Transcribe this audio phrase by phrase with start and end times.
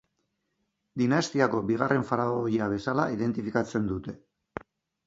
[1.01, 4.19] Dinastiako bigarren faraoia bezala identifikatzen dute.